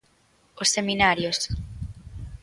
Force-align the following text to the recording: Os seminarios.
Os 0.61 0.69
seminarios. 0.75 1.37